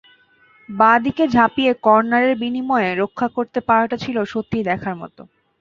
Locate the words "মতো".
5.01-5.21